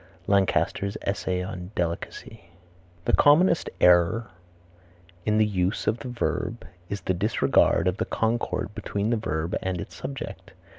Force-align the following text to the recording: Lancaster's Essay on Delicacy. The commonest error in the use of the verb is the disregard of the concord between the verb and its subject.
Lancaster's 0.25 0.97
Essay 1.03 1.43
on 1.43 1.69
Delicacy. 1.75 2.49
The 3.05 3.13
commonest 3.13 3.69
error 3.79 4.31
in 5.27 5.37
the 5.37 5.45
use 5.45 5.85
of 5.85 5.99
the 5.99 6.07
verb 6.09 6.65
is 6.89 7.01
the 7.01 7.13
disregard 7.13 7.87
of 7.87 7.97
the 7.97 8.05
concord 8.05 8.73
between 8.73 9.11
the 9.11 9.17
verb 9.17 9.55
and 9.61 9.79
its 9.79 9.93
subject. 9.93 10.53